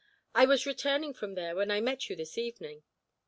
I 0.33 0.47
was 0.47 0.65
returning 0.65 1.13
from 1.13 1.35
there 1.35 1.55
when 1.55 1.69
I 1.69 1.79
met 1.79 2.09
you 2.09 2.15
this 2.15 2.35
evening. 2.35 2.81